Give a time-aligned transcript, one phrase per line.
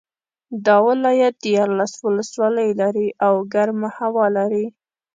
[0.65, 4.65] دا ولایت دیارلس ولسوالۍ لري او ګرمه هوا لري